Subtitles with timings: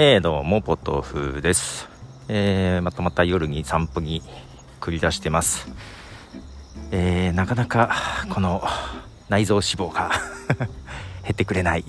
[0.00, 1.88] えー、どうも、ポトフです。
[2.28, 4.22] えー、またまた夜に散歩に
[4.80, 5.66] 繰り出してます。
[6.92, 7.90] えー、なかなか、
[8.30, 8.62] この、
[9.28, 10.12] 内臓脂肪が
[11.24, 11.84] 減ってくれない。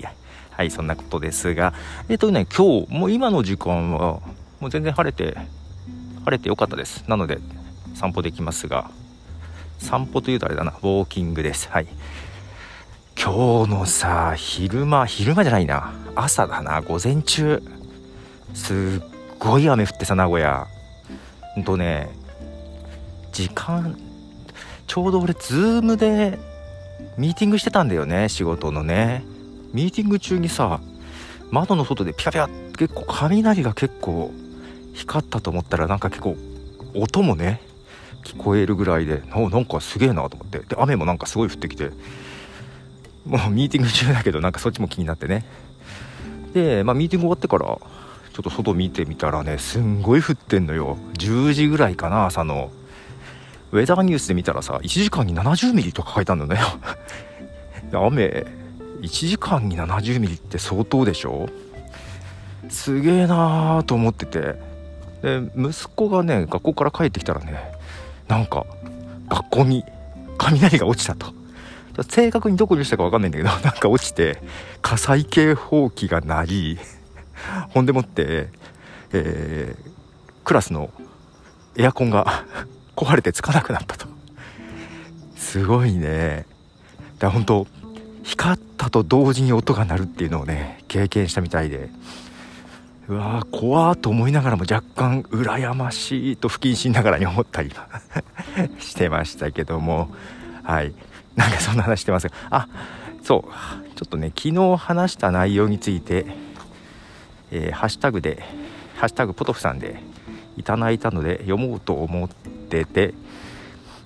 [0.50, 1.72] はい、そんなことですが、
[2.08, 4.18] えっ、ー、とね、今日、もう今の時間は、
[4.58, 5.36] もう全然晴れて、
[6.24, 7.04] 晴れてよかったです。
[7.06, 7.38] なので、
[7.94, 8.90] 散歩できますが、
[9.78, 11.68] 散歩というとあれだな、ウォーキングです。
[11.70, 11.86] はい。
[13.16, 17.62] 今日のさ、昼間、昼間じゃないな、朝だな、午前中。
[18.54, 19.02] すっ
[19.38, 20.66] ごい雨降ってさ名古屋。
[21.54, 22.08] ほんとね
[23.32, 23.98] 時間
[24.86, 26.38] ちょうど俺 Zoom で
[27.16, 29.24] ミーティングしてたんだよね仕事のね。
[29.72, 30.80] ミーティング中にさ
[31.50, 34.32] 窓の外でピカピカって結構雷が結構
[34.94, 36.36] 光ったと思ったらなんか結構
[36.94, 37.60] 音もね
[38.24, 40.58] 聞こえるぐらいでなんかすげえなと思って。
[40.60, 41.90] で雨もなんかすごい降ってきて。
[43.26, 45.44] もうミーティング中だけどなんかそっちも気になってね。
[46.54, 47.78] で、まあ、ミーティング終わってから
[48.32, 50.96] ちょっと外見てみたらねすんごい降ってんのよ。
[51.14, 52.70] 10時ぐらいかな朝の。
[53.72, 56.66] ウェザーニュースで見たらさ1時間に70ミリとか書いたんだよ
[58.04, 58.44] 雨
[59.00, 61.48] 1時間に70ミリって相当でしょ？
[62.68, 64.56] すげえなーと思ってて。
[65.22, 67.60] で息子がね学校から帰ってきたらね
[68.26, 68.64] なんか
[69.28, 69.84] 学校に
[70.38, 71.32] 雷が落ちたと。
[72.08, 74.42] 正確にどこにしたか分かんないんだけどなんか落ちて
[74.80, 76.78] 火災警報器が鳴り
[77.70, 78.48] ほんでもって、
[79.12, 79.90] えー、
[80.44, 80.90] クラスの
[81.76, 82.44] エアコンが
[82.96, 84.06] 壊れてつかなくなったと。
[85.36, 86.46] すごいね。
[87.18, 87.66] だ本当
[88.22, 91.90] 光ったと同時に音が鳴るっていうのをね経験したみたいで。
[93.08, 97.72] うわー怖ーと思いながらも若干羨ましいと不謹慎ながらに思ったり
[98.78, 100.14] してましたけども。
[100.62, 100.94] はい。
[101.34, 102.34] なんかそんな話してますが。
[102.50, 102.68] あ
[103.22, 103.96] そう。
[103.96, 106.26] ちょっとね昨日話した内容について
[107.50, 108.42] えー、ハッシュタグで
[108.96, 110.00] 「ハッシュタグポトフさん」で
[110.56, 113.14] いただいたので読もうと思ってて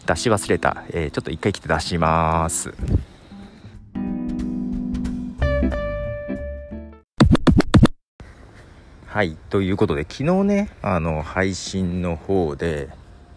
[0.07, 2.75] 出し忘れた、えー、ちょっと一回来て出します。
[9.15, 12.89] はいということで昨日ねあの配信の方で、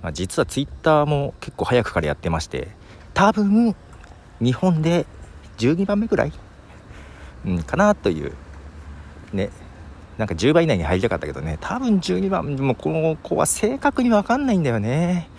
[0.02, 2.70] まあ、実はツイッターも結構早くからやってまして
[3.14, 3.76] 多分
[4.40, 5.06] 日本で
[5.60, 6.34] 12番目ぐらい、
[7.46, 8.34] うん、かなという
[9.34, 9.52] ね
[10.18, 15.30] なんか10番以内に入りたかったけどね、多分12番、もうこの子は正確にわかんないんだよね。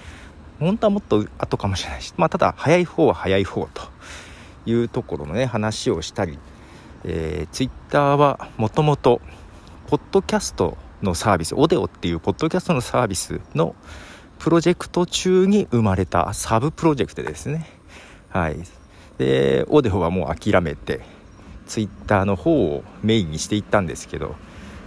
[0.60, 3.82] 本当はもっと後かもしれないし、まあ、ただ、早い方は早い方と
[4.66, 6.38] いうところのね、話をしたり、
[7.04, 9.20] えー、ツイッターはもともと、
[9.88, 13.74] ポッドキャストのサービス、オデオっていうポッドキャストのサービスの
[14.38, 17.68] プロジェクト中に生まれたサブプロジェクトですね。
[18.28, 18.58] はい。
[19.18, 21.00] で、オデオはもう諦めて、
[21.66, 24.34] ツイッターの方をメインにしていったんですけど、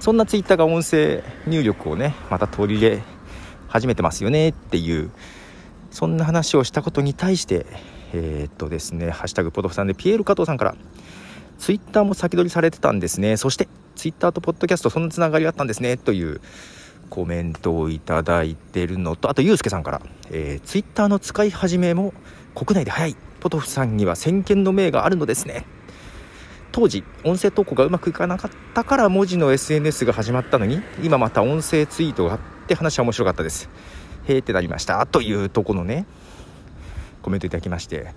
[0.02, 3.04] そんなツイッターが音声入力をねまた取り入れ
[3.68, 5.12] 始めてますよねっていう
[5.92, 7.68] そんな話をしたことに対して
[8.12, 10.76] えー、っとですね「ハッシュタグポトフさん」でピエール加藤さんから
[11.60, 13.38] ツイッターも先取りされてたんですね。
[13.38, 16.42] そしてツイッターとポッドキャストそんなつながりがあったんですねという
[17.12, 20.02] コメントをいただいてるのとあとゆうすけさんから、
[20.32, 22.16] えー、ツイッターの使い始めも
[22.56, 23.16] 国内で早い。
[23.40, 25.66] ポトフさんには先見の明があるのですね。
[26.72, 33.70] 当時音声投稿がうまくいかなかったから文字の SNS が始まったのに今また音声ツイートがあって話は面白かったです。
[34.28, 35.06] へーってなりました。
[35.06, 36.06] というとこのね
[37.22, 38.14] コメントいただきまして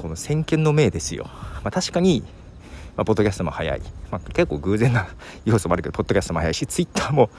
[0.00, 2.22] この先見の明ですよ、まあ、確かに、
[2.96, 3.80] まあ、ポッドキャストも早い、
[4.10, 5.08] まあ、結構偶然な
[5.44, 7.30] 要素もあるけどポッドキャストも早いしツイッターも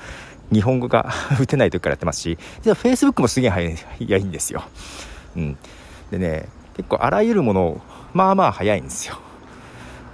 [0.52, 4.64] 日本語が打てない時からやってますし実はフェイスブックもすげえ早いんですよ、
[5.36, 5.58] うん、
[6.10, 7.82] でね結構あらゆるもの
[8.14, 9.20] まあまあ早いんですよ。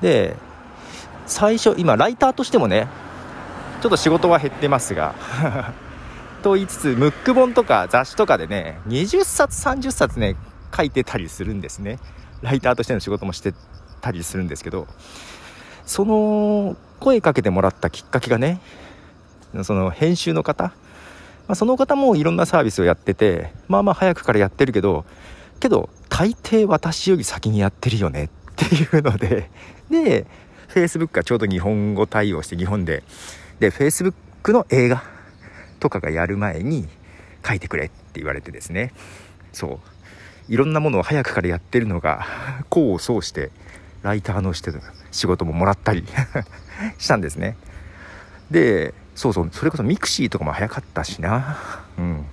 [0.01, 0.35] で
[1.25, 2.87] 最初今ライターとしてもね
[3.81, 5.13] ちょっと仕事は減ってますが
[6.43, 10.35] と言いつつムック本とか雑誌とかでね20冊30冊ね
[10.75, 11.99] 書いてたりするんですね。
[12.41, 13.53] ライターとしての仕事もして
[14.01, 14.87] たりするんですけど
[15.85, 18.61] その声かけてもらったきっかけがね
[19.63, 20.73] その編集の方、ま
[21.49, 25.05] あ、その方もいろんなサービスをやっててまあまあ早くからやってるけど
[25.59, 28.27] けど大抵私より先にやってるよねっ
[28.65, 29.49] っていうので
[29.89, 30.25] で
[30.69, 33.03] Facebook がちょうど日本語対応して日本で
[33.59, 34.13] で Facebook
[34.51, 35.03] の映画
[35.79, 36.87] とかがやる前に
[37.47, 38.93] 書いてくれって言われてですね。
[39.53, 39.79] そ
[40.47, 40.51] う。
[40.51, 42.25] いろんなものを早くからやってるのが
[42.71, 43.51] 功を奏して
[44.01, 44.71] ライターのして
[45.11, 46.05] 仕事ももらったり
[46.97, 47.57] したんですね。
[48.51, 49.49] でそうそう。
[49.51, 51.57] それこそ mixi とかも早かったしな。
[51.97, 52.25] うん。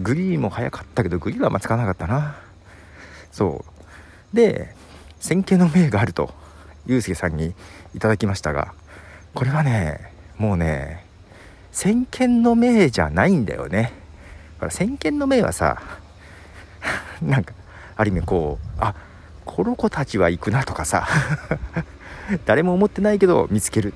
[0.00, 2.36] GREEも早かったけど GREEはあんま使わなかったな。
[3.30, 3.64] そ
[4.32, 4.36] う。
[4.36, 4.74] で
[5.20, 6.34] 先見の明があると
[6.86, 7.54] ゆうすけさんに
[7.94, 8.72] いただきましたが
[9.34, 11.04] これはねもうね
[11.70, 13.92] 先見の明じゃないんだよね。
[14.54, 15.80] だから先見の明はさ
[17.22, 17.54] なんか
[17.96, 18.94] ある意味こうあ
[19.44, 21.06] この子たちは行くなとかさ
[22.44, 23.94] 誰も思ってないけど見つける。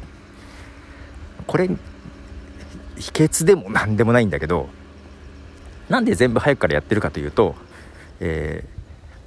[1.46, 1.68] これ
[2.96, 4.68] 秘訣でも何でもないんだけど
[5.88, 7.54] なんで全部早くからやってるかというと、
[8.20, 8.73] えー、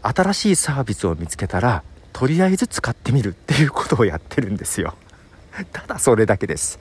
[0.07, 1.83] 新しいサービスを見つけたら
[2.13, 4.95] とりあえず使ってみるっていうことをやってるんですよ。
[5.71, 6.79] ただそれだけです。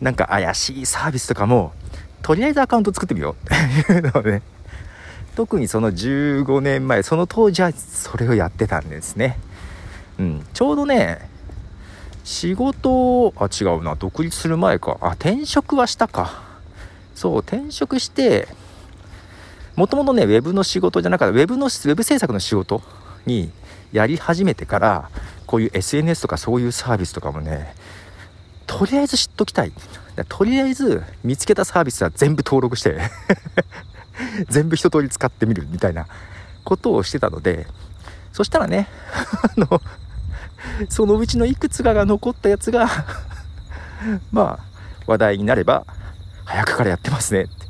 [0.00, 1.72] なんか怪しいサービスとかも
[2.22, 3.54] とりあえずアカウント作ってみよう。
[3.54, 4.42] っていうのをね。
[5.36, 9.38] 特にその15年前その当時はそれをやってたんですね。
[10.18, 10.46] うん。
[10.52, 11.30] ちょうどね
[12.24, 14.98] 仕事あ違うな独立する前か。
[15.00, 16.42] あ転職はしたか。
[17.14, 18.48] そう転職して
[19.78, 22.82] もともとねウェブの仕事じゃなかったウェブのウェブ制作の仕事
[23.26, 23.52] に
[23.92, 25.08] やり始めてから
[25.46, 27.76] こういう SNS とかそういうサービスとかもね
[28.66, 29.72] とりあえず知っときたい。
[30.28, 32.98] とりあえず見つけたサービスは全部登録して
[34.50, 36.08] 全部一通り使ってみるみたいな
[36.64, 37.68] ことをしてたので
[38.32, 39.80] そしたらね あの
[40.88, 42.88] そのうちのいくつかが残ったやつが
[44.32, 44.64] まあ
[45.06, 45.86] 話題になれば
[46.44, 47.67] 早くからやってますねって。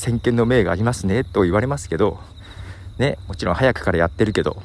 [0.00, 2.18] 先見の明がありますねと言われますけど
[2.98, 4.62] ねもちろん早くからやってるけど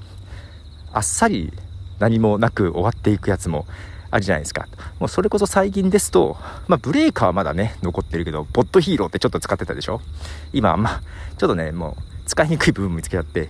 [0.93, 1.51] あっさり
[1.99, 3.65] 何もなく終わっていくやつも
[4.11, 4.67] あるじゃないですか。
[4.99, 6.37] もうそれこそ最近ですと、
[6.69, 9.99] まあ、ブレーカーはまだね、残ってるけど、ボットヒーローってちょっと使ってたでしょ？
[10.53, 11.01] 今、あんま、
[11.37, 13.49] ちょっとね、もう、使いにくい部分見つけちゃって、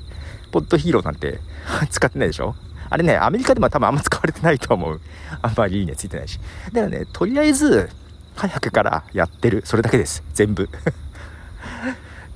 [0.51, 1.39] ポットヒーローなんて
[1.91, 2.55] 使ってないでしょ？
[2.89, 5.01] あれね、アメリカでも多分あんま使われてないと思う。
[5.41, 6.39] あんまりいいねついてないし。
[6.71, 7.89] だからね、とりあえず、
[8.35, 9.61] 早くからやってる。
[9.65, 10.23] それだけです。
[10.33, 10.67] 全部。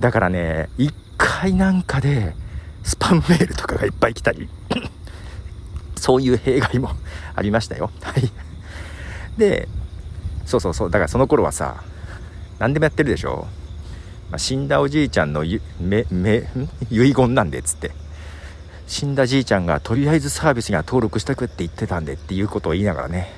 [0.00, 2.34] だからね、一回なんかで、
[2.82, 4.48] スパムメールとかがいっぱい来たり
[5.96, 6.92] そういう弊害も
[7.36, 7.90] ありましたよ。
[8.02, 8.30] はい。
[9.36, 9.68] で、
[10.46, 11.82] そうそうそう、だからその頃はさ、
[12.58, 13.46] 何でもやってるでしょ。
[14.30, 16.48] まあ、死んだおじいちゃんのゆめめ
[16.90, 17.92] 遺言なんでっつって。
[18.86, 23.32] 死んだじいちゃんがとりあえずサービスには登録したくって言ってたんでっていうことを言いながらね、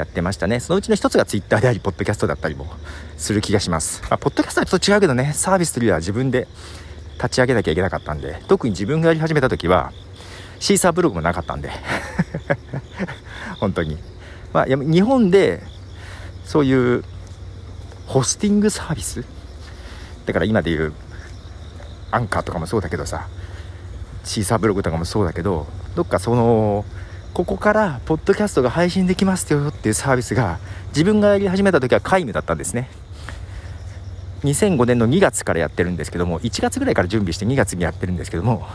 [0.00, 0.60] やってましたね。
[0.60, 2.66] そのうちの一つが Twitter であり、ポッドキャストだったりも
[3.16, 4.02] する気がします。
[4.02, 6.48] まあ、ポッドキャストはちょっと違うけどね、サービスというよりは自分で
[7.16, 9.92] 立ち上げなきゃいけなかったんで、特に自分がやり始めた時は、
[10.60, 11.70] シーサーブログもなかったんで
[13.58, 13.98] 本当に
[14.52, 15.62] まあ日本で
[16.44, 17.04] そういう
[18.06, 19.24] ホスティングサービス？
[20.26, 20.92] だから今でいう
[22.10, 23.26] アンカーとかもそうだけどさ
[24.22, 26.84] シーサーブログとかもそうだけどどっかその
[27.34, 32.90] ここからポッドキャストが配信できますよっていうサービスが自分がやり始めた時は皆無だったんですね。
[34.42, 38.66] 2005年の2月からやってるんですけども1月ぐらいから準備して2月にやってるんですけども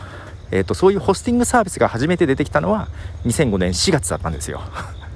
[0.50, 2.88] えーと、そういうホスティングサービスが初めて出てきたのは
[3.24, 4.62] 2005年4月だったんですよ。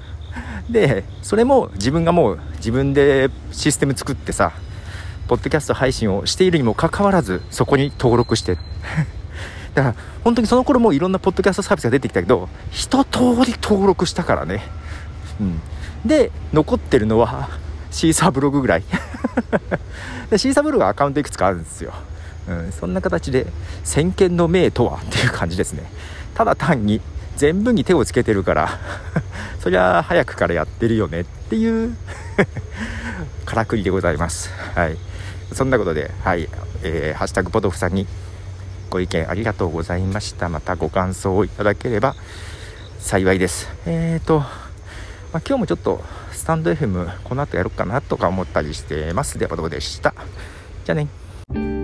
[0.69, 4.53] でそれも自分がもう自分でシステム作ってさ
[5.27, 8.57] ポッドキャスト配信をしているにもかかわらずそこに登録して
[9.73, 14.61] だから本当にその頃もいろんなポッドキャストサービスが出てきたけど一通り登録したからね、
[15.39, 15.61] うん、
[16.05, 17.49] で残ってるのは
[17.91, 18.83] シーサーブログぐらい。
[20.29, 21.93] でシーサーブログはアカウントいくつかあるんですよ。
[22.47, 23.47] うん、そんな形で
[23.83, 25.83] 先見の明とはっていう感じですね。
[26.33, 27.01] ただ単に
[27.35, 28.79] 全部に手をつけてるから
[29.59, 31.95] そりゃ早くからやってるよねっていう
[33.45, 34.49] からくりでございます。
[34.73, 34.97] はい。
[35.53, 36.47] そんなことではい、
[36.83, 38.07] えー、ハッシュタグポトフさんに
[38.91, 40.49] ご意見ありがとうございました。
[40.49, 42.13] またご感想をいただければ
[42.99, 43.69] 幸いです。
[43.85, 44.47] えーと、まあ、
[45.47, 49.39] 今日もちょっとスタンド FM この後やろうかなとか思ったりしてます。
[49.39, 50.13] ではどうでした？
[50.83, 51.80] じゃあね。